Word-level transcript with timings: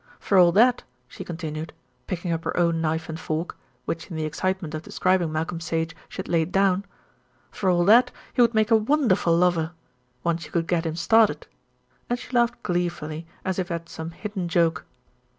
"For 0.19 0.35
all 0.39 0.51
that," 0.53 0.81
she 1.07 1.23
continued, 1.23 1.73
picking 2.07 2.31
up 2.31 2.43
her 2.43 2.57
own 2.57 2.81
knife 2.81 3.07
and 3.07 3.19
fork, 3.19 3.55
which 3.85 4.09
in 4.09 4.17
the 4.17 4.25
excitement 4.25 4.73
of 4.73 4.81
describing 4.81 5.31
Malcolm 5.31 5.59
Sage 5.59 5.95
she 6.09 6.17
had 6.17 6.27
laid 6.27 6.51
down, 6.51 6.85
"for 7.51 7.69
all 7.69 7.85
that 7.85 8.09
he 8.33 8.41
would 8.41 8.55
make 8.55 8.71
a 8.71 8.75
wonderful 8.75 9.37
lover 9.37 9.73
once 10.23 10.43
you 10.45 10.51
could 10.51 10.65
get 10.65 10.87
him 10.87 10.95
started," 10.95 11.45
and 12.09 12.17
she 12.17 12.31
laughed 12.35 12.63
gleefully 12.63 13.27
as 13.45 13.59
if 13.59 13.69
at 13.69 13.89
some 13.89 14.09
hidden 14.09 14.47
joke. 14.47 14.85